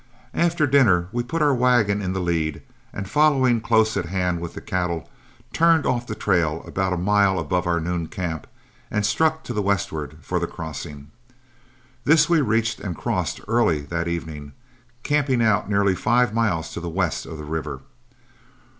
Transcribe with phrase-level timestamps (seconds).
[0.33, 4.55] After dinner we put our wagon in the lead, and following close at hand with
[4.55, 5.07] the cattle,
[5.53, 8.47] turned off the trail about a mile above our noon camp
[8.89, 11.11] and struck to the westward for the crossing.
[12.03, 14.53] This we reached and crossed early that evening,
[15.03, 17.81] camping out nearly five miles to the west of the river.